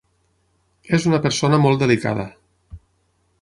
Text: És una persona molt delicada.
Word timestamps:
És 0.97 1.05
una 1.11 1.19
persona 1.27 1.59
molt 1.67 1.85
delicada. 1.85 2.27